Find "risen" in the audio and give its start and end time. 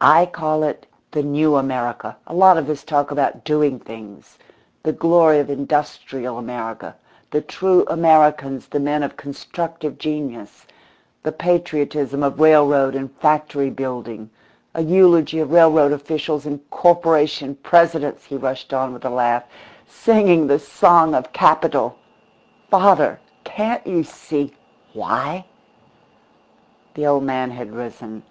27.72-28.24